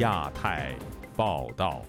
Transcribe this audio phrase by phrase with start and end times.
[0.00, 0.74] 亚太
[1.14, 1.82] 报道，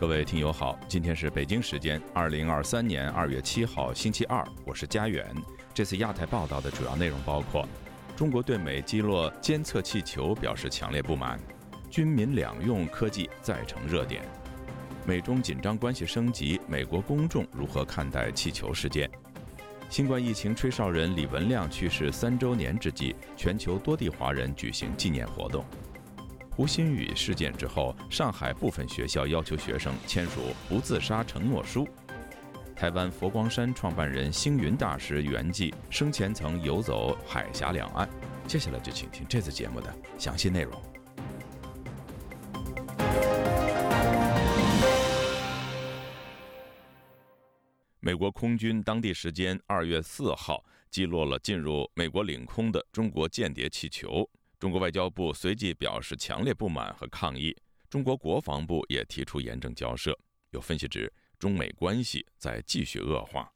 [0.00, 5.26] 各位听友好，今天是北京时间二零二三年二月七号星期二，我是佳远。
[5.74, 7.68] 这次亚太报道的主要内容包括：
[8.16, 11.38] 中国对美击落监测气球表示强烈不满；
[11.90, 14.22] 军民两用科技再成热点；
[15.06, 19.10] 美中紧张关系升级，美国公众如何看待气球事件？
[19.90, 25.62] 新冠疫情吹哨人李文亮去世三周年之际，全球多地华人举行纪念活动。
[26.54, 31.88] 胡鑫宇事件之后，上海部分学校要求学生签署不自杀承诺书。
[32.76, 38.06] 台湾佛光山创办人星云大师圆寂，生前曾游走海峡两岸。
[38.46, 40.82] 接下来就请听这次节目的详细内容。
[47.98, 54.28] 美国空军当地时间二月四号击落了进入美国领空的中国间谍气球，
[54.62, 57.52] 中国外交部随即表示强烈不满和抗议，
[57.90, 60.16] 中国国防部也提出严正交涉。
[60.50, 63.50] 有分析指，中美关系在继续恶化。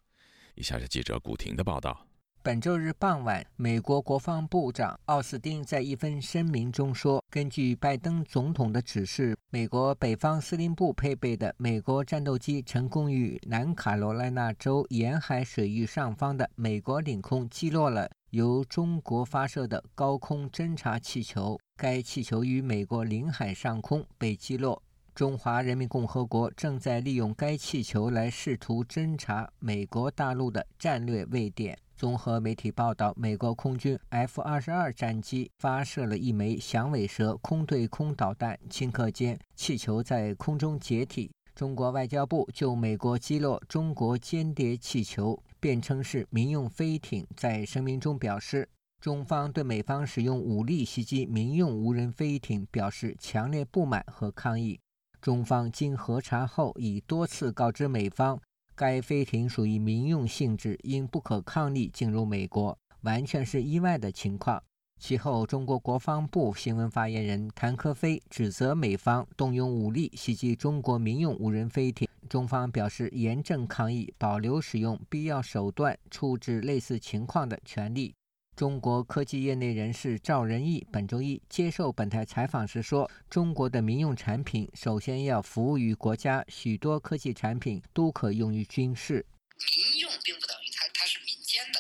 [0.57, 2.05] 以下是记者古婷的报道。
[2.43, 21.59] 本周日傍晚，美国国防部长奥斯汀在一份声明中说：“根据拜登总统的指示，美国北方司令部配备的美国战斗机成功于南卡罗来纳州沿海水域上方的美国领空击落了由中国发射的高空侦察气球。
[21.75, 24.83] 该气球于美国领海上空被击落。
[25.15, 41.31] 中华人民共和国正在利用该气球来试图侦察美国大陆的战略位点。”综合媒体报道，美国空军 F-22 战机发射了一枚响尾蛇空对空导弹，顷刻间气球在空中解体。
[41.57, 48.69] 中国外交部就美国击落中国间谍气球，辩称是民用飞艇，在声明中表示，
[49.01, 54.79] 中方对美方使用武力袭击民用无人飞艇表示强烈不满和抗议。
[55.23, 58.39] 中方经核查后，已多次告知美方。
[58.75, 64.63] 该飞艇属于民用性质，因不可抗力进入美国，完全是意外的情况。
[64.99, 78.15] 其后，中国国防部新闻发言人谭克飞指责美方动用武力袭击中国民用无人飞艇，中方表示严正抗议，保留使用必要手段处置类似情况的权利。
[78.57, 89.27] 中国科技业内人士赵仁义本周一接受本台采访时说：“中国的民用产品首先要服务于国家，许多科技产品都可用于军事。
[89.59, 91.79] 民用并不等于它它是民间的，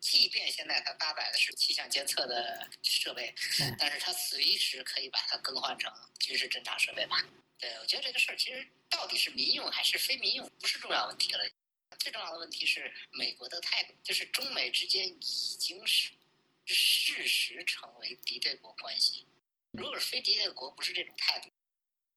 [0.00, 3.34] 即便现在它搭载的是气象监测的设备，
[3.78, 7.22] 但是它随时可以把它更换成军事侦察设备吧？
[7.58, 11.40] 对，我觉得这个事儿其实到底是民用还是非民用，不是重要问题了。”
[12.00, 16.10] 最重要的问题是美国的态度，就是中美之间已经是
[16.64, 19.26] 事实成为敌对国关系。
[19.72, 21.50] 如果是非敌对国，不是这种态度。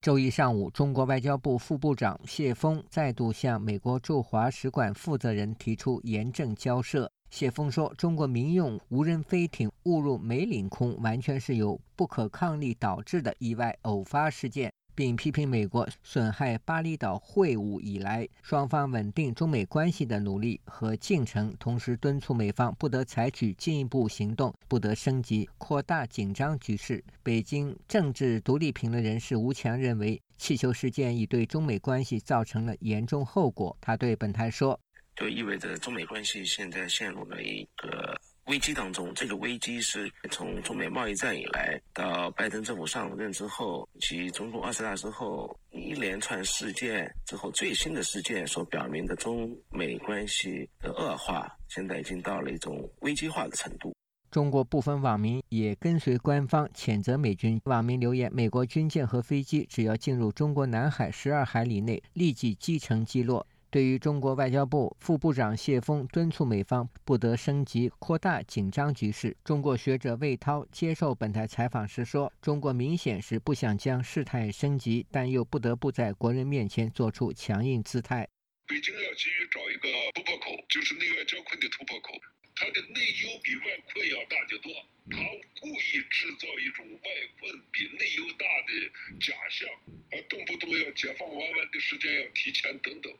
[0.02, 7.12] 周一上午，中国外交部副部长谢峰再度向美国驻华使馆负责人提出严正交涉。
[7.29, 27.01] 谢峰说：“中国民用无人飞艇误入美领空，完全是由不可抗力导致的意外偶发事件。”并批评美国损害巴厘岛会晤以来双方稳定中美关系的努力和进程，同时敦促美方不得采取进一步行动，不得升级扩大紧张局势。
[27.23, 33.78] 北京政治独立评论人士吴强认为，气球事件已对中美关系造成了严重后果。
[33.79, 34.78] 他对本台说
[35.19, 38.19] ：“就意味着中美关系现在陷入了一个。”
[38.50, 53.94] 危机当中，这个危机是从中美贸易战以来到拜登政府上任之后，及中共二十大之后一连串事件之后，最新的事件所表明的中美关系的恶化，现在已经到了一种危机化的程度。
[54.31, 57.62] 中国部分网民也跟随官方谴责美军。
[57.66, 63.46] 网民留言：美国军舰和飞机只要进入中国南海十二海里内，立即击沉击落。
[63.72, 78.28] 对于中国外交部副部长谢峰敦促美方不得升级扩大紧张局势，中国学者魏涛接受本台采访时说：“中国明显是不想将事态升级，但又不得不在国人面前做出强硬姿态。
[78.66, 82.14] 北京要急于找一个突破口，就是内外交困的突破口。
[82.55, 84.73] 它的内忧比外困要大得多，
[85.11, 85.17] 他
[85.61, 87.09] 故意制造一种外
[87.40, 89.70] 困比内忧大的假象，
[90.09, 93.14] 啊，动不动要解放弯弯的时间要提前等等。”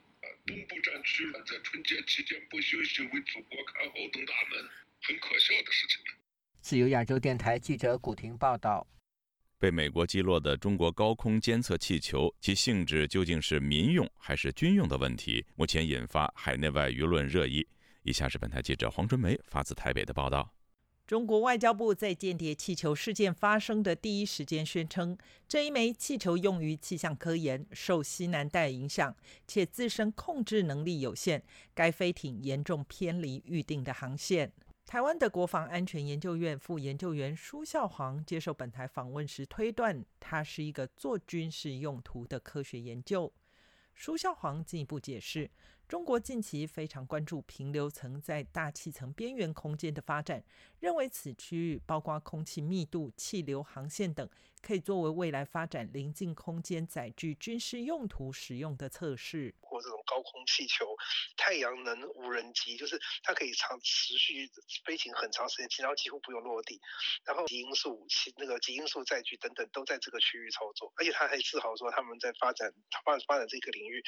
[0.50, 4.68] 东部战区在春节期间不休息，为祖国看好东大门，
[5.02, 5.98] 很可笑的事情。
[6.60, 8.84] 自由亚洲电台记者古婷报道：
[9.58, 17.66] 被美国击落的中国高空监测气球，其性质究竟是民用还是军用的问题，目前引发海内外舆论热议。
[18.02, 20.52] 以下是本台记者黄春梅发自台北的报道。
[21.10, 25.18] 中国外交部在间谍气球事件发生的第一时间宣称，
[25.48, 31.42] 这一枚气球用于气象科研，受西南带影响，且自身控制能力有限。
[31.74, 34.52] 该飞艇严重偏离预定的航线。
[34.86, 43.32] 台湾的国防安全研究院副研究员舒孝煌接受本台访问时推断，它是一个做军事用途的科学研究。
[43.92, 45.50] 舒孝煌进一步解释。
[45.90, 50.40] 中国近期非常关注平流层在大气层边缘空间的发展，
[50.78, 54.28] 认为此区域包括空气密度、气流航线等，
[54.62, 59.54] 可以作为未来发展临近空间载具军事用途使用的测试。
[59.60, 60.84] 或这种高空气球、
[61.36, 64.50] 太阳能无人机，就是它可以长持续
[64.84, 66.80] 飞行很长时间，然后几乎不用落地。
[67.24, 72.72] 然后极音速、其那个极音速载具等等都在这个区域操作，而且他还自豪说他们在发展
[73.04, 74.02] 发发展这个领域。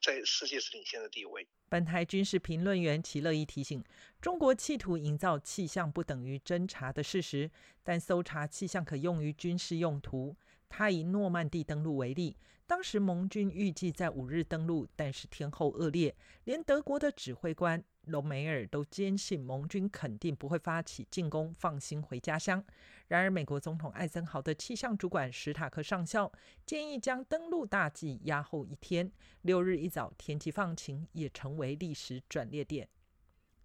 [0.00, 1.48] 在世界是领先的地位。
[1.68, 3.82] 本台军事评论员齐乐意提醒：
[4.20, 7.48] 中国企图营造气象不等于侦察的事实，
[7.84, 10.36] 但搜查气象可用于军事用途。
[10.68, 12.36] 他以诺曼底登陆为例，
[12.66, 17.82] 当时盟军预计在五日登陆，但是天候恶劣，连德国的指挥官。
[18.06, 22.64] 隆美尔都坚信盟军肯定不会发起进攻，放心回家乡。
[23.06, 26.32] 然而，美国总统艾森豪的气象主管史塔克上校
[26.66, 29.12] 建议将登陆大计压后一天。
[29.42, 32.88] 六日一早，天气放晴，也成为历史转捩点。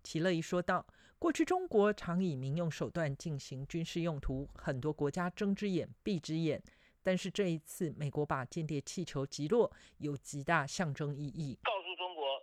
[0.04, 0.86] 齐乐伊说道
[1.18, 6.62] ：“过去中国常以民用手段进行军事用途，很多国家睁只眼闭只眼。
[7.02, 12.42] 但是这一次，美国把间谍气球击落，有极大象征意义。”告诉中国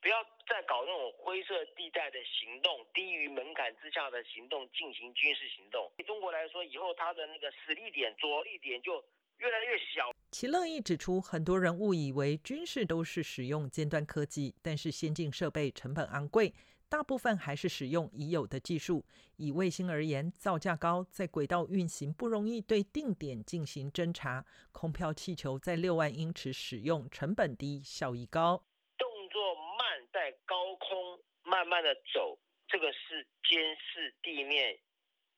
[0.00, 0.16] 不要
[0.48, 5.90] 再搞那种灰色地带的行动，低于门槛之下的行动进行军事行动。
[5.96, 9.04] 对中国来说，以后它的那个实力点、着力点就
[9.38, 10.10] 越来越小。
[10.38, 16.52] 齐乐意指出，很多人误以为军事都是使用尖端科技，但是先进设备成本昂贵，
[16.90, 19.02] 大部分还是使用已有的技术。
[19.36, 24.44] 以卫星而言，造价高，在轨道运行不容易对定点进行侦查。
[24.72, 28.62] 空飘气球在六万英尺使用，成本低，效益高。
[28.98, 29.40] 动作
[29.78, 32.38] 慢在高空慢慢的走，
[32.68, 34.78] 这个是监视地面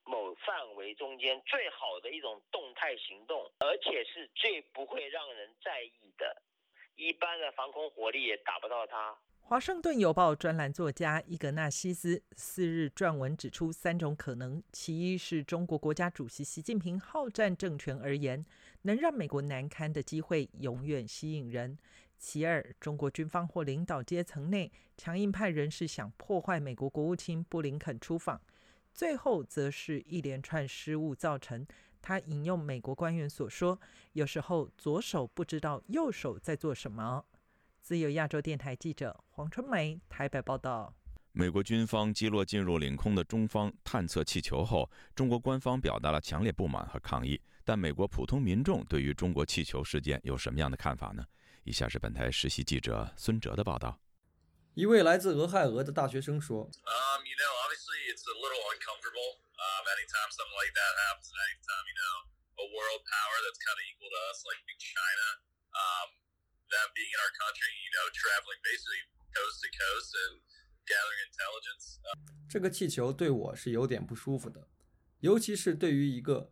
[0.08, 6.43] 某范围中间最好的一种动态行动，而且是最不会让人在意的。
[6.96, 9.14] 一般的防空火力也打不到它。
[9.40, 18.44] 华盛顿邮报专栏作家伊格纳西斯四日撰文指出三种可能：其一是中国国家主席习近平好战政权而言，
[18.82, 21.78] 能让美国难堪的机会永远吸引人。
[22.19, 28.38] 其二，中国军方或领导阶层内强硬派人士想破坏美国国务卿布林肯出访；
[28.99, 31.65] 最后，则是一连串失误造成。
[32.03, 33.81] 他引用美国官员所说
[34.15, 37.25] ：“有时候左手不知道右手在做什么。”
[37.81, 40.93] 自由亚洲电台记者黄春梅台北报道。
[41.31, 47.41] 美国军方击落进入领空的中方探测气球后，中国官方表达了强烈不满和抗议。
[47.65, 51.25] 但美国普通民众对于中国气球事件有什么样的看法呢？
[51.62, 53.97] 以下是本台实习记者孙哲的报道。
[54.75, 56.69] 一位来自俄亥俄的大学生说
[58.08, 59.37] ：“It's a little uncomfortable.
[59.60, 62.16] Um, Anytime something like that happens, next time, you know,
[62.64, 65.28] a world power that's kind of equal to us, like China,
[65.76, 66.08] um,
[66.72, 69.02] that being in our country, you know, traveling basically
[69.37, 70.34] coast to coast and
[70.88, 71.84] gathering intelligence.
[72.00, 72.16] Uh,
[72.49, 74.68] 这个气球对我是有点不舒服的，
[75.21, 76.50] 尤其是对于一个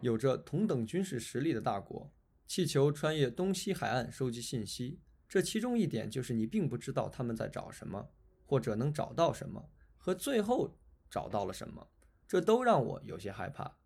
[0.00, 2.12] 有着同等军事实力的大国，
[2.48, 8.10] 气球穿越东西海岸收集信息，这其中一点就是你并不知道他们在找什么，
[8.44, 10.76] 或者能找到什么，和最后。
[11.10, 11.90] 找到了什么，
[12.28, 13.76] 这都让我有些害怕。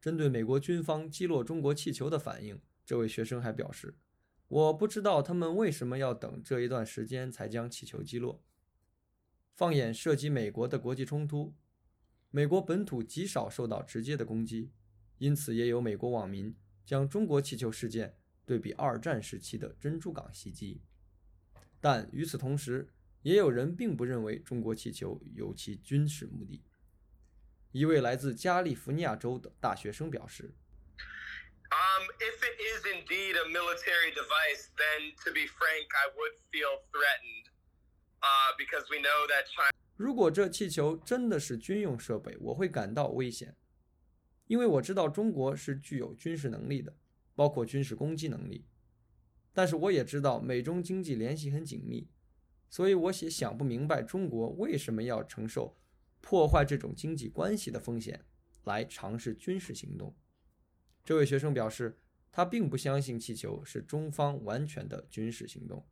[0.00, 3.96] 针对美国军方击落中国气球的反应，这位学生还表示
[4.48, 8.42] ：“我不知道他们为什么要等这一段时间才将气球击落。”
[9.54, 11.54] 放眼涉及美国的国际冲突，
[12.30, 14.72] 美国本土极少受到直接的攻击，
[15.18, 16.56] 因此也有美国网民。
[16.86, 20.82] 将中国气球事件对比二战时期的珍珠港袭击，
[21.80, 22.90] 但与此同时，
[23.24, 26.62] 也有人并不认为中国气球有其军事目的。
[27.72, 30.54] 一位来自加利福尼亚州的大学生表示
[31.70, 37.46] ：“Um, if it is indeed a military device, then to be frank, I would feel threatened.
[38.20, 43.56] Uh, because we know that China.” 如果这气球真的是军用设备，我会感到危险。
[44.46, 46.94] 因为我知道中国是具有军事能力的，
[47.34, 48.66] 包括军事攻击能力，
[49.54, 52.06] 但是我也知道美中经济联系很紧密，
[52.74, 55.76] 所以我也想不明白中国为什么要承受
[56.20, 58.24] 破坏这种经济关系的风险
[58.64, 60.12] 来尝试军事行动。
[61.04, 62.00] 这位学生表示，
[62.32, 65.86] 他并不相信气球是中方完全的军事行动。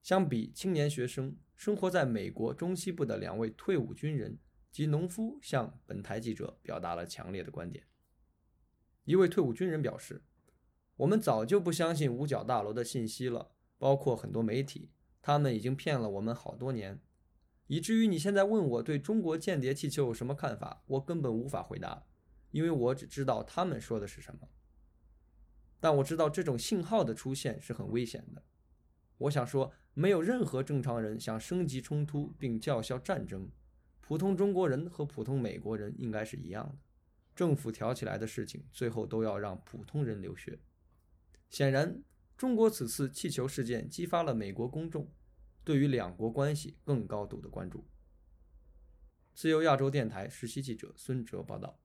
[0.00, 4.38] 相比青年学生，生活在美国中西部的两位退伍军人。
[4.70, 7.86] 及农夫向本台记者表达了强烈的观点。
[9.04, 10.22] 一位退伍军人表示
[10.96, 14.88] ：“我们早就不相信五角大楼的信息了，包括很多媒体，
[15.22, 17.00] 他们已经骗了我们好多年，
[17.68, 22.04] 以至于你现在问我对中国间谍气球有什么看法，我根本无法回答，
[22.50, 24.48] 因为我只知道他们说的是什么。
[25.80, 28.42] 但我知道这种信号的出现是很危险的。
[29.16, 33.50] 我想说。”没有任何正常人想升级冲突并叫嚣战争，
[34.00, 36.78] 普通中国人和普通美国人应该是一样的。
[37.34, 40.58] 政府挑起来的事情，最后都要让普通人流血。
[41.50, 42.02] 显然，
[42.36, 45.10] 中国此次气球事件激发了美国公众
[45.64, 47.86] 对于两国关系更高度的关注。
[49.34, 51.81] 自由亚洲电台实习记者孙哲报道。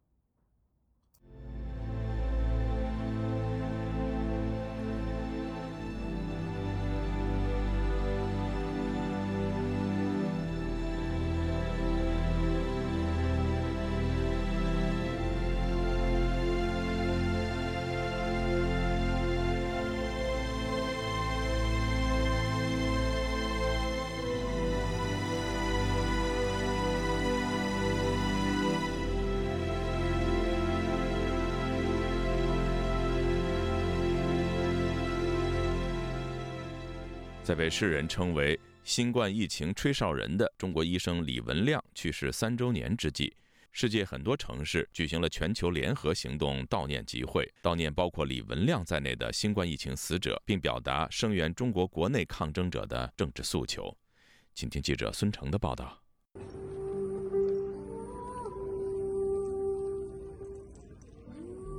[37.47, 43.33] 在被世人称为“新冠疫情吹哨人”的中国医生李文亮去世三周年之际，
[43.71, 53.97] 世界很多城市举行了全球联合行动悼念集会，悼念包括李文亮在内的新冠疫情死者，并表达声援中国国内抗争者的政治诉求。
[54.53, 56.03] 请听记者孙成的报道。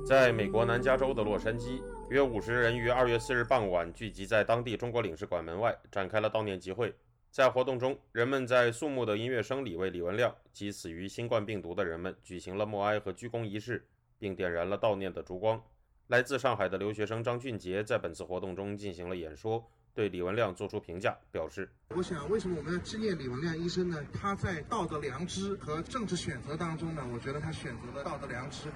[0.07, 1.79] 在美国南加州的洛杉矶。
[2.09, 6.91] 约五十人于二月四日傍晚聚集在当地中国领事馆门外，展开了悼念集会。
[7.29, 13.85] 在活动中，人们在肃穆的音乐声里为李文亮及死于新冠病毒的人们举行了默哀和鞠躬仪式，
[14.17, 15.61] 并点燃了悼念的烛光。
[16.07, 19.63] 来自上海的留学生张俊杰在本次活动中进行了演说，
[19.93, 24.03] 对李文亮作出评价，表示：“我想，为什么我们要纪念李文亮医生呢？
[24.11, 28.67] 他在道德良知和政治选择当中呢，我觉得他选择了道德良知。”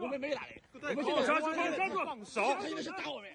[0.00, 2.42] 我们没打人，我们现在杀住，杀住，放手！
[2.80, 3.28] 是打我们。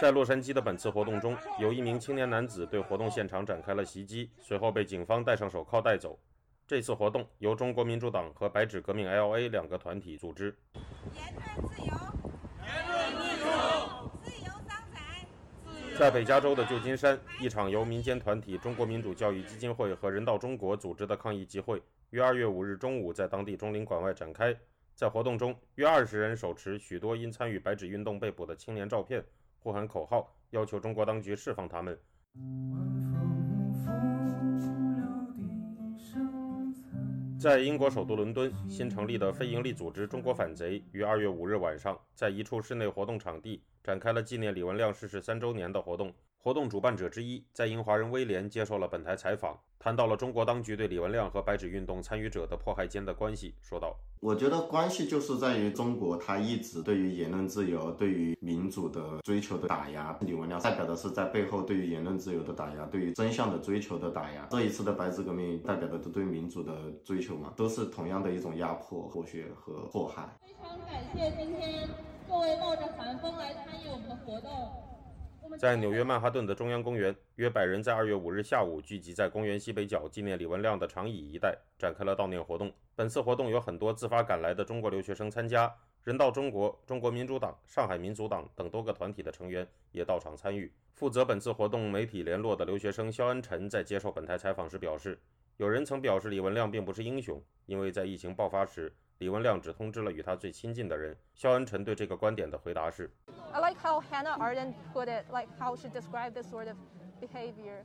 [0.00, 6.18] 在洛杉矶的本次活动中，有一名青年男子对活动现场展开了袭击，随后被警方戴上手铐带走。
[6.66, 10.56] 这次活动由中国民主党和白纸革命 （LA） 两个团体组织。
[11.14, 11.92] 言论自由，
[12.64, 15.98] 言论自由，自由商展。
[15.98, 21.80] 在北加州的旧金山，一场由民间团体中国民主教育基金会和人道中国组织的抗议集会，
[22.10, 24.56] 于二月五日中午在当地中领馆外展开。
[24.96, 29.22] 在活动中，约二十人手持许多因参与白纸运动被捕的青年照片，
[29.58, 32.00] 呼喊口号，要求中国当局释放他们。
[37.38, 46.10] 在英国首都伦敦，新成立的非营利组织“中国反贼”于二月五日晚上，在一处室内活动场地展开了纪念李文亮逝世三周年的活动。
[46.46, 60.16] 活动主办者之一在英华人威廉接受了本台采访，谈到了中国当局对李文亮和白纸运动参与者的迫害间的关系，说道：“我觉得关系就是在于中国，他一直对于言论自由、对于民主的追求的打压。
[60.20, 64.46] 李文亮代表的是在背后对于言论自由的打压，对于真相的追求的打压。
[64.48, 66.72] 这一次的白纸革命代表的都对民主的
[67.02, 70.22] 追求嘛，都是同样的一种压迫、剥削和迫害。
[70.44, 71.88] 非常感谢今天
[72.28, 74.48] 各位冒着寒风来参与我们的活动。”
[75.58, 82.72] 在纽约曼哈顿的中央公园，约百人在二月五日下午聚集在公园西北角纪念李文亮的长椅一带，展开了悼念活动。
[82.94, 85.72] 本次活动有很多自发赶来的中国留学生参加，
[86.04, 90.70] 人道中国、中国民主党、上海民族党等多个团体的成员也到场参与。
[90.94, 95.18] 负责本次活动媒体联络的留学生肖恩辰在接受本台采访时表示，
[95.56, 98.92] 有人曾表示李文亮并不是英雄，因为在疫情爆发时。
[99.19, 101.15] 李文亮只通知了与他最亲近的人。
[101.35, 103.09] 肖恩晨对这个观点的回答是：
[103.51, 106.77] I like how Hannah Arden put it, like how she described this sort of
[107.19, 107.83] behavior.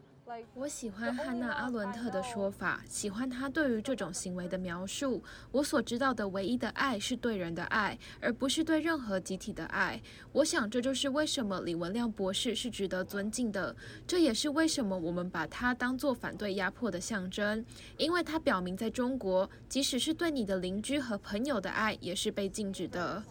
[0.53, 5.21] 我喜欢汉娜·阿伦特的说法，喜欢他对于这种行为的描述。
[5.51, 10.01] 我所知道的唯一的爱是对人的爱，而不是对任何集体的爱。
[10.31, 13.75] 我想这就是为什么李文亮博士是值得尊敬的，
[14.07, 17.65] 这也是为什么我们把他当作反对压迫的象征，
[17.97, 23.23] 因为他表明在中国，即使是对你的邻居和朋友的爱也是被禁止的。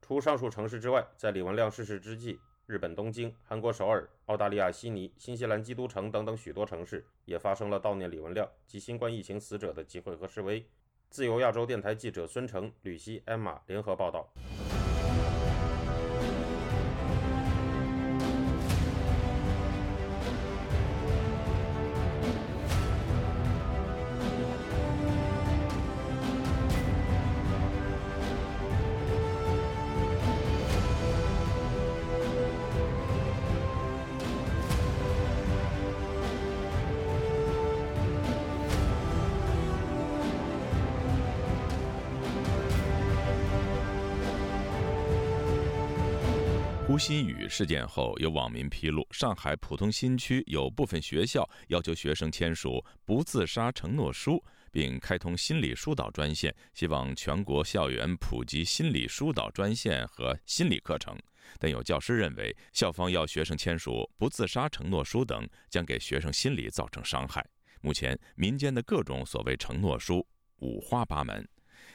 [0.00, 2.38] 除上述城市之外，在李文亮逝世之际。
[2.72, 10.64] 日本东京、韩国首尔、澳大利亚悉尼、新西兰基督城等等许多城市也发生了悼念李文亮及新冠疫情死者的集会和示威。
[11.10, 14.26] 自由亚洲电台记者孙成、吕希、艾玛联合报道。
[46.92, 61.18] 吴新宇事件后，有网民披露，上海浦东新区有部分学校要求学生签署不自杀承诺书，并开通心理疏导专线，希望全国校园普及心理疏导专线和心理课程。
[61.58, 67.42] 但有教师认为，校方要学生签署不自杀承诺书等，将给学生心理造成伤害。
[67.80, 70.26] 目前，民间的各种所谓承诺书
[70.58, 71.48] 五花八门。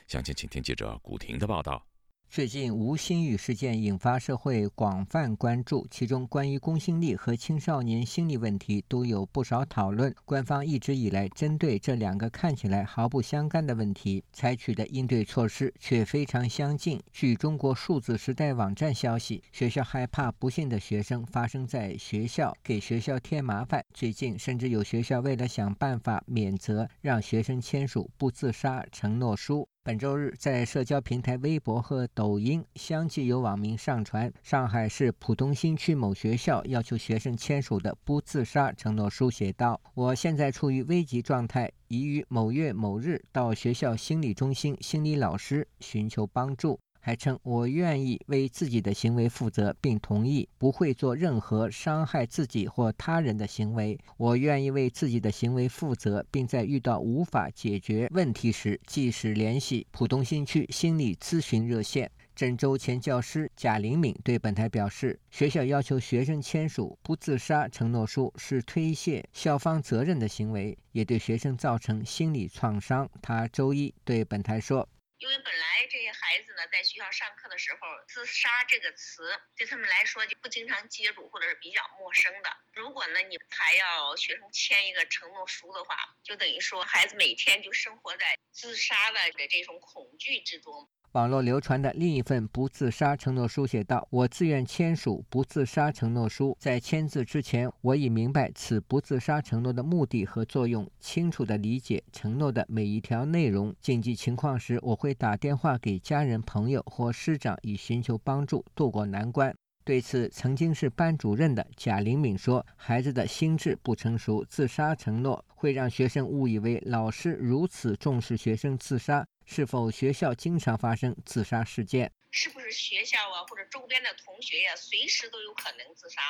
[0.08, 1.86] 详情，请听记者古婷的报道。
[2.30, 10.14] 最近吴新宇事件引发社会广泛关注，其中关于公信力和青少年心理问题都有不少讨论。
[10.24, 17.02] 官方一直以来针对这两个看起来毫不相干的问题，采取的应对措施却非常相近。
[17.12, 23.84] 据中国数字时代网站消息，学校害怕不幸的学生发生在学校，给学校添麻烦。
[23.94, 29.68] 最近甚至有学校为了想办法免责，让学生签署不自杀承诺书。
[29.88, 53.98] 本周日，在社交平台微博和抖音相继有网民上传上海市浦东新区某学校要求学生签署的不自杀承诺书，写道：“我现在处于危急状态，已于某月某日到学校心理中心心理老师寻求帮助。”还称我愿意为自己的行为负责，并同意不会做任何伤害自己或他人的行为。
[54.18, 62.12] 我愿意为自己的行为负责，并在遇到无法解决问题时，即时联系浦东新区心理咨询热线。
[62.36, 73.10] 郑州前教师贾玲敏对本台表示，学校要求学生签署不自杀承诺书是推卸校方责任的行为，也对学生造成心理创伤。
[73.24, 74.88] 他周一对本台说。
[75.18, 82.58] 因为本来这些孩子呢，在学校上课的时候，“自杀”这个词对他们来说就不经常接触，或者是比较陌生的。
[82.74, 89.20] 如果呢，你还要学生签一个承诺书的话，就等于说孩子每天就生活在自杀的
[89.50, 90.88] 这种恐惧之中。
[91.14, 96.56] 网络流传的另一份不自杀承诺书写道：“我自愿签署不自杀承诺书。
[96.60, 103.74] 在签字之前，我已明白此不自杀承诺的目的和作用，清楚地理解承诺的每一条内容。
[103.82, 122.12] 紧急情况时，我会打电话给家人、朋友或师长，以寻求帮助，渡过难关。”对此，曾经是班主任的贾玲敏说：“孩子的心智不成熟，自杀承诺会让学生误以为老师如此重视学生自杀。”是否学校经常发生自杀事件？
[122.32, 126.22] 是不是学校啊，或者周边的同学呀，随时都有可能自杀？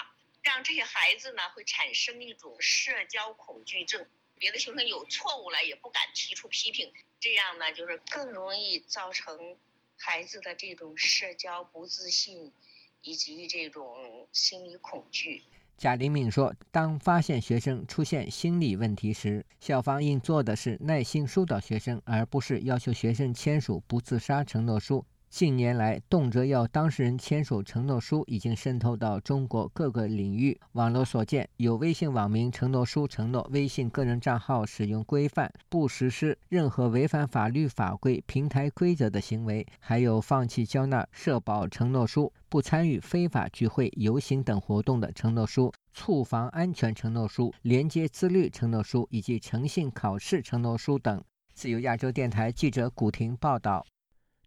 [0.43, 4.07] 让这些孩子呢，会产生一种社交恐惧症。
[4.37, 9.57] 别的学生有错误了，也不敢提出批评，这样呢，就是更容易造成
[9.97, 12.53] 孩子的这种社交不自信，
[13.01, 15.43] 以及这种心理恐惧。
[15.77, 25.05] 贾玲敏说：“当发现学生出现心理问题时，校方应做的是耐心疏导学生，而不是要求学生签署不自杀承诺书。”
[25.37, 30.59] 近年来，动辄要当事人签署承诺书已经渗透到中国各个领域。
[30.71, 51.23] 网络所见，有微信网民承诺书承诺微信个人账号使用规范，不实施任何违反法律法规、平台规则的行为；还有放弃交纳社保承诺书、不参与非法聚会、游行等活动的承诺书、促防安全承诺书、廉洁自律承诺书以及诚信考试承诺书等。
[51.53, 53.85] 自由亚洲电台记者古婷报道。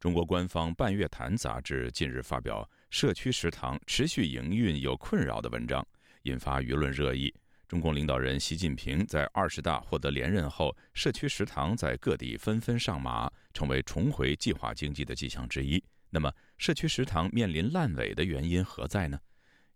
[0.00, 5.86] 中国官方《半月谈》杂志近日发表“社区食堂持续营运有困扰”的文章，
[6.22, 7.30] 引发舆论热议。
[7.68, 15.84] 中共领导人习近平在二十大获得连任后，社区食堂在各地纷纷上马，成为重回计划经济的迹象之一。
[16.08, 19.20] 那么，社区食堂面临烂尾的原因何在呢？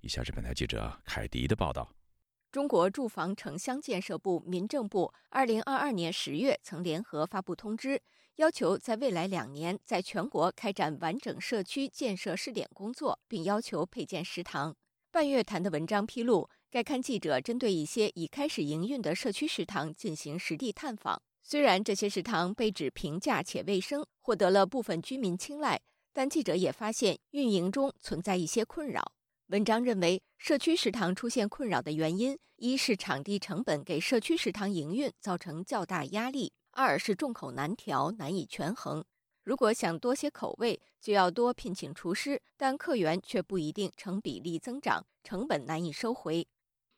[0.00, 1.92] 以下是本台记者凯迪的报道。
[2.50, 8.00] 中国住房城乡建设部、民政部二零二二年十月曾联合发布通知。
[8.36, 14.74] 要求在未来两年在全国开展完整社区建设试点工作，并要求配建食堂。
[15.12, 21.22] 半月谈的文章披露，该刊记者针对一些已开始营运的社区食堂进行实地探访。
[21.44, 25.80] 虽然这些食堂被指平价且卫生，获得了部分居民青睐，
[26.12, 29.12] 但记者也发现运营中存在一些困扰。
[29.48, 36.52] 文章认为，社区食堂出现困扰的原因，一是场地成本给社区食堂营运造成较大压力。
[36.74, 39.04] 二是众口难调，难以权衡。
[39.44, 46.46] 如果想多些口味，就要多聘请厨师，但客源却不一定成比例增长，成本难以收回。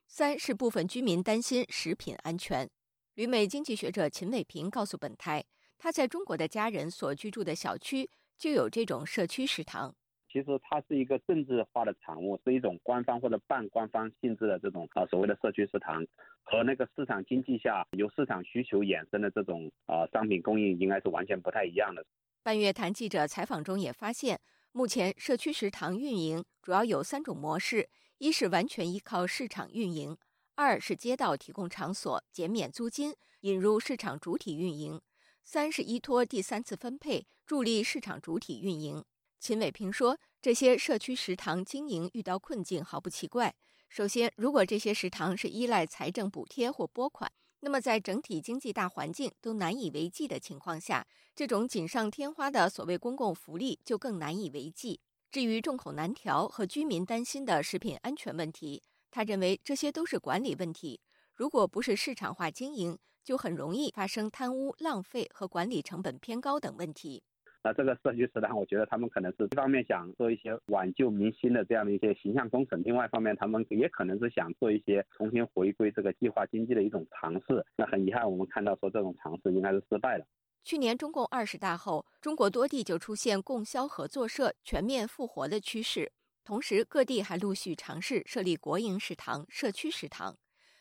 [0.06, 2.70] 三是部分居民担心食品安全。
[3.14, 5.44] 旅美经济学者秦伟平告诉本台，
[5.76, 8.08] 他在中国的家人所居住的小区
[8.38, 9.94] 就有这种社区食堂。
[10.37, 16.07] 其实它是一个政治化的产物，是一种官方或者半官方性质的这种啊所谓的社区食堂，
[16.42, 22.05] 和那个市场经济下由市场需求衍生的这种啊商品供应应该是完全不太一样的。
[22.42, 24.38] 半月谈记者采访中也发现，
[24.72, 30.14] 目前社区食堂运营主要有三种模式：一是完全依靠市场运营；
[30.55, 35.01] 二是街道提供场所，减免租金，引入市场主体运营；
[35.42, 39.03] 三是依托第三次分配，助力市场主体运营。
[39.46, 43.54] 秦伟平说：“这些社区食堂经营遇到困境毫不奇怪。
[43.88, 47.30] 首先，如果这些食堂是依赖财政补贴或拨款，
[47.61, 54.98] 那么在整体经济大环境都难以为继的情况下，这种锦上添花的所谓公共福利就更难以为继。
[55.30, 58.82] 至于众口难调和居民担心的食品安全问题，
[59.12, 61.00] 他认为这些都是管理问题。
[61.32, 67.22] 如果不是市场化经营，就很容易发生贪污、浪费和管理成本偏高等问题。”
[67.66, 77.66] 那这个社区食堂，我觉得他们可能是一方面想做一些挽救民心的这样的一些形象工程，另外一方面他们也可能是想做一些重新回归这个计划经济的一种尝试。
[77.76, 80.24] 那很遗憾，我们看到说这种尝试应该是失败了。
[80.62, 86.12] 去年中共二十大后，中国多地就出现供销合作社全面复活的趋势，
[86.44, 90.37] 同时各地还陆续尝试设立国营食堂、社区食堂。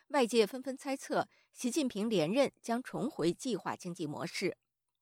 [0.09, 4.55] 外界纷纷猜测，习近平连任将重回计划经济模式。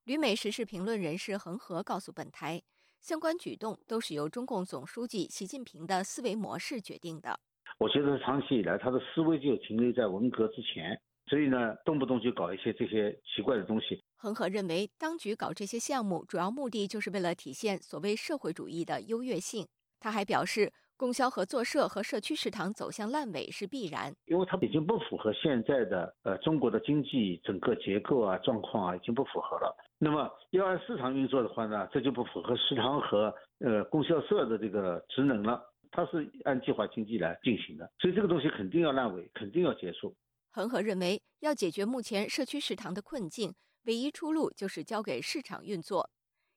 [0.05, 2.61] 旅美时事评论人士恒河告诉本台，
[2.99, 7.39] 相关举动都是由中共总书记习近平的思维模式决定的。
[7.79, 14.03] 我觉得长期以来他的思维就停留在文革之前，所以呢，动不动就搞一些这些奇怪的东西。
[14.17, 19.65] 恒河认为，当局搞这些项目主要目的就是为了体现所谓社会主义的优越性。
[20.01, 20.73] 他还表示。
[21.03, 29.75] 供销合作社和社区食堂走向烂尾是必然，因为它已经不符合现在的呃中国的经济整个结构啊状况啊已经不符合了。
[29.97, 35.61] 那么要按市场运作的话呢，这就不符合食堂和呃供销社的这个职能了。
[35.91, 40.15] 它是按计划经济来进行的，所以这个东西肯定要烂尾，肯定要结束。
[40.51, 43.53] 恒河认为，要解决目前社区食堂的困境，
[43.87, 46.09] 唯一出路就是交给市场运作。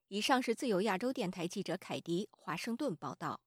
[0.07, 3.41] 以上是自由亚洲电台记者凯迪华盛顿报道。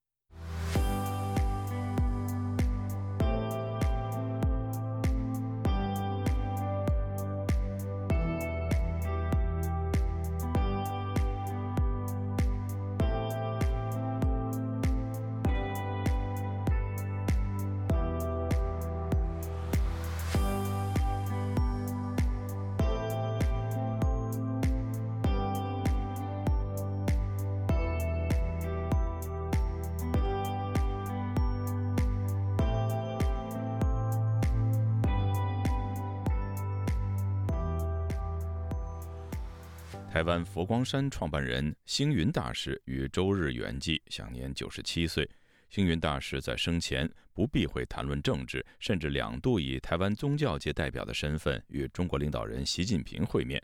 [40.11, 45.29] 台湾佛光山创办人星云大师于周日圆寂，享年九十七岁。
[45.69, 53.61] 星云大师在生前不避讳谈论政治，甚至两度以台湾宗教界代表的身份与中国领导人习近平会面。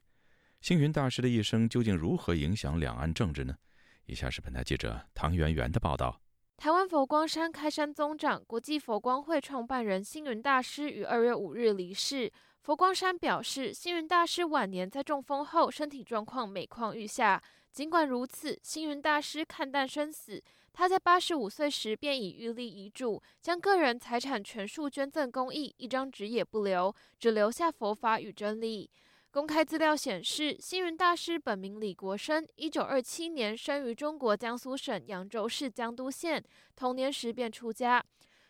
[0.61, 3.55] 星云大师的一生究竟如何影响两岸政治呢？
[4.05, 6.21] 以下是本台记者唐媛媛的报道。
[6.57, 12.31] 台湾佛光山开山宗长、国际佛光会创办人星云大师于二月五日离世。
[12.65, 17.39] 佛光山表示，星云大师晚年在中风后，身体状况每况愈下。
[17.71, 20.41] 尽管如此，星云大师看淡生死。
[20.73, 28.89] 他在八十五岁时便已预立遗嘱，将个人财产全数捐赠公益，一张纸也不留，只留下佛法与真理。
[29.29, 36.43] 公开资料显示，星云大师本名李国生，一九二七年生于中国江苏省扬州市江都县，
[36.75, 38.03] 童年时便出家。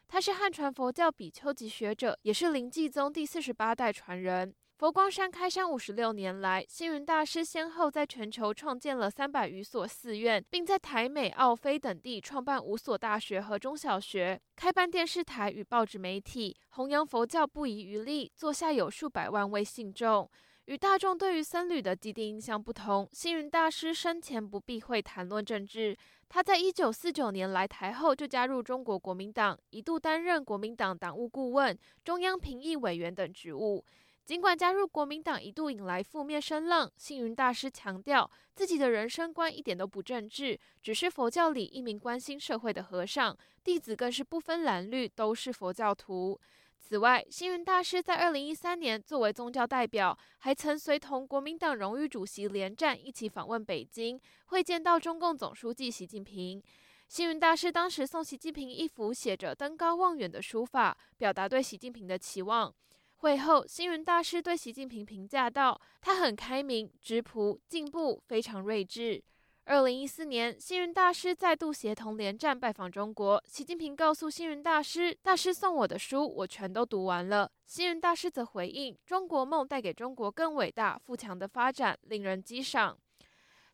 [0.07, 4.53] 他是汉传佛教比丘级学者，也是灵济宗第四十八代传人。
[4.77, 20.29] 佛光山开山五十六年来，星云大师先后在全球创建了三百余所寺院，并在台美澳非等地创办五所大学和中小学，开办电视台与报纸媒体，弘扬佛教不遗余力，座下有数百万位信众。
[20.65, 25.95] 与大众对于僧侣的既定印象不同，星云大师生前不避讳谈论政治。
[26.27, 33.85] 他在一九四九年来台后就加入中国国民党，一度担任国民党党务顾问、中央评议委员等职务。
[34.25, 46.39] 尽管加入国民党一度引来负面声浪，星云大师强调自己的人生观一点都不政治，只是佛教里一名关心社会的和尚，弟子更是不分蓝绿都是佛教徒。
[46.87, 56.61] 此外，星云大师在二零一三年作为宗教代表，还曾随同国民党荣誉主席连战一起访问北京，会见到中共总书记习近平。
[57.07, 62.71] 星云大师当时送习近平一幅写着“登高望远”的书法，表达对习近平的期望。
[63.15, 69.23] 会后，星云大师对习近平评价道：“他很开明、直朴、进步，非常睿智。”
[69.67, 73.43] 二零一四年，星云大师再度协同连战拜访中国。
[73.47, 82.95] 习近平告诉星云大师：“大师送我的书，我全都读完了。”星云大师则回应：“中国梦带给中国更伟大、富强的发展，令人激赏。”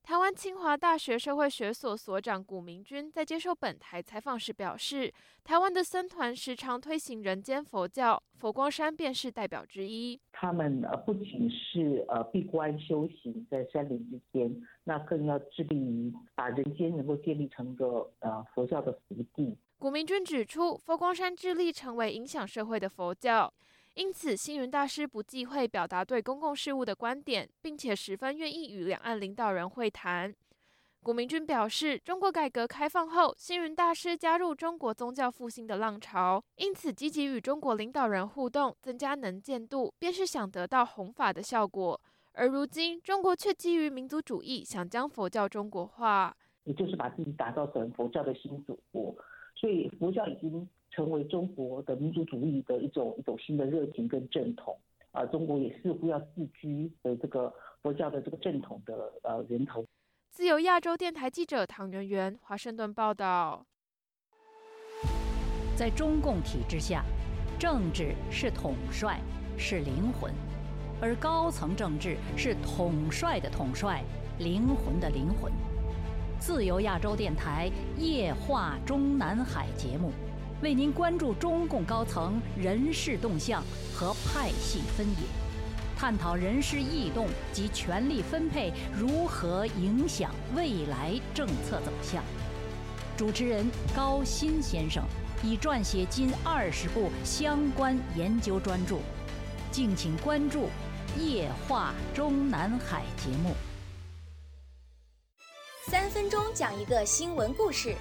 [0.04, 10.20] 台湾清华大学社会学所所长古明君在接受本台采访时表示，台湾的僧团时常推行人间佛教，佛光山便是代表之一。
[10.34, 19.56] 他们呃不仅是呃闭关修行在山林之间，那更要致力于把人间能够建立成个呃佛教的福地。
[19.78, 23.52] 古明君指出，佛光山致力成为影响社会的佛教。
[23.96, 30.34] 因此，星云大师不忌讳表达对公共事务的观点，并且十分愿意与两岸领导人会谈。
[31.04, 42.00] 古明君表示，中国改革开放后，星云大师加入中国宗教复兴的浪潮，因此积极与中国领导人互动，增加能见度，便是想得到弘法的效果。
[42.32, 49.14] 而如今，中国却基于民族主义，想将佛教中国化，也就是把自己打造成佛教的新祖国。
[49.54, 50.70] 所以，佛教已经。
[50.92, 54.78] 成为中国的民族主义的一种一种新的热情跟正统，
[55.12, 57.52] 啊，中国也似乎要自居的这个
[57.82, 59.86] 佛教的这个正统的呃源头。
[60.30, 63.66] 自由亚洲电台记者唐媛媛华盛顿报道。
[65.76, 67.04] 在中共体制下，
[67.58, 69.20] 政治是统帅，
[69.58, 70.32] 是灵魂，
[71.02, 74.04] 而高层政治是统帅的统帅，
[74.40, 75.52] 灵魂的灵魂。
[76.40, 80.12] 自由亚洲电台夜话中南海节目。
[80.62, 83.64] 为您关注中共高层人事动向
[83.96, 85.28] 和派系分野，
[85.98, 92.24] 探讨人事异动及权力分配如何影响未来政策走向。
[93.18, 95.04] 主持人高鑫先生
[95.44, 98.98] 已撰写近二十部相关研究专著，
[99.72, 100.70] 敬请关注
[101.20, 103.56] 《夜话中南海》节目。
[105.88, 107.96] 三分钟讲一个新闻故事。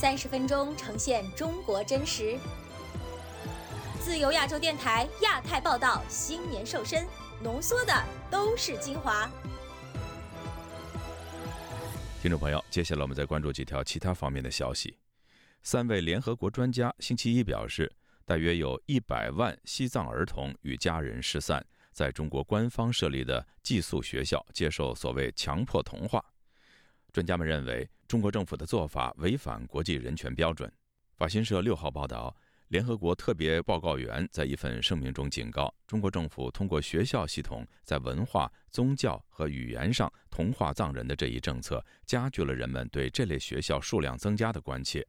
[0.00, 2.38] 三十分钟呈现中国真实。
[4.00, 7.04] 自由亚洲电台亚太报道，新年瘦身，
[7.42, 7.92] 浓缩的
[8.30, 9.28] 都是精华。
[12.22, 14.96] 听众朋友，接下来我们再关注几条其他方面的消息。
[15.64, 17.92] 三位联合国专家星期一表示，
[18.24, 26.24] 大约有一百万西藏儿童与家人失散在中国官方设立的寄宿学校，接受所谓强迫同化。
[27.10, 30.72] 专家们认为，中国政府的做法违反国际人权标准。
[31.14, 32.34] 法新社六号报道，
[32.68, 45.06] 联合国特别报告员在一份声明中警告，中国政府通过学校系统在文化、宗教和语言上同化藏人的这一政策，加剧了人们对这类学校数量增加的关切。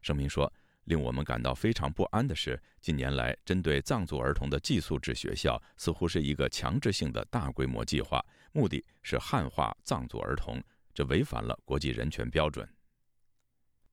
[0.00, 0.52] 声明说，
[0.86, 10.60] 令我们感到非常不安的是，近年来针对藏族儿童的寄宿制学校似乎是一个强制性的大规模计划，目的是汉化藏族儿童。
[10.94, 12.68] 这违反了国际人权标准。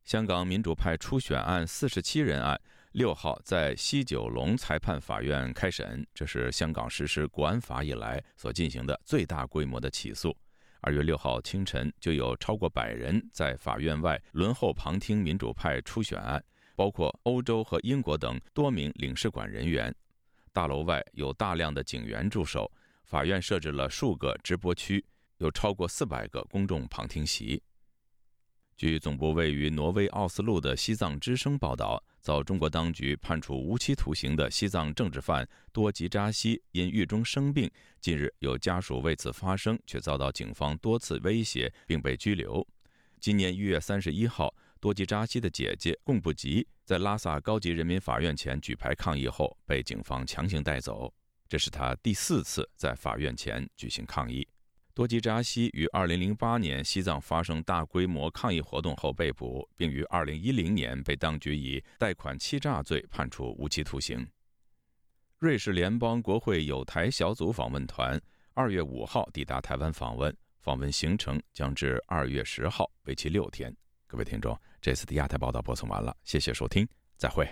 [0.04, 2.60] 香港民主派初选案四十七人案
[2.94, 10.36] 六号在西九龙裁判法院开审，这是香港实施国安法以来所进行的最大规模的起诉。
[10.82, 16.44] 二月六号清晨，就有超过百人在法院外轮候旁听民主派初选案，
[16.76, 19.94] 包括欧洲和英国等多名领事馆人员。
[20.52, 22.72] 大楼外有大量的警员驻守，
[23.04, 25.06] 法院设置了数个直播区。
[25.40, 27.62] 有超过四百个公众旁听席。
[28.78, 42.66] 据总部位于挪威奥斯陆的西藏之声报道，遭中国当局判处无期徒刑的西藏政治犯多吉扎西因狱中生病，近日有家属为此发声，却遭到警方多次威胁，并被拘留。
[43.20, 51.14] 今年一月三十一号，多吉扎西的姐姐贡布吉在拉萨高级人民法院前举牌抗议后，被警方强行带走。
[51.50, 54.48] 这是他第四次在法院前举行抗议。
[55.00, 64.28] 多吉扎西于2008年西藏发生大规模抗议活动后被捕，并于2010年被当局以贷款欺诈罪判处无期徒刑。
[65.38, 68.22] 瑞士联邦国会有台小组访问团
[68.56, 73.74] 2月5号抵达台湾访问，访问行程将至2月10号，为期六天。
[74.06, 76.86] 各位听众，这次的亚太报道播送完了，谢谢收听，
[77.16, 77.48] 再会。